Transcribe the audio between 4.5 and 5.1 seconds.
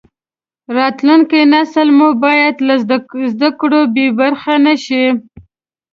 نشي.